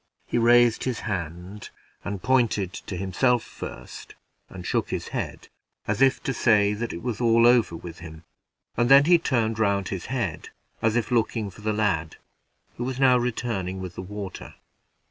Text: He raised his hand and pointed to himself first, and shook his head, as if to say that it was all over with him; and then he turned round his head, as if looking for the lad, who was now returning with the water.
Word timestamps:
He 0.25 0.39
raised 0.39 0.85
his 0.85 1.01
hand 1.01 1.69
and 2.03 2.23
pointed 2.23 2.73
to 2.73 2.97
himself 2.97 3.43
first, 3.43 4.15
and 4.49 4.65
shook 4.65 4.89
his 4.89 5.09
head, 5.09 5.47
as 5.87 6.01
if 6.01 6.23
to 6.23 6.33
say 6.33 6.73
that 6.73 6.91
it 6.91 7.03
was 7.03 7.21
all 7.21 7.45
over 7.45 7.75
with 7.75 7.99
him; 7.99 8.23
and 8.75 8.89
then 8.89 9.05
he 9.05 9.19
turned 9.19 9.59
round 9.59 9.89
his 9.89 10.07
head, 10.07 10.49
as 10.81 10.95
if 10.95 11.11
looking 11.11 11.51
for 11.51 11.61
the 11.61 11.71
lad, 11.71 12.15
who 12.77 12.83
was 12.83 12.99
now 12.99 13.15
returning 13.15 13.79
with 13.79 13.93
the 13.93 14.01
water. 14.01 14.55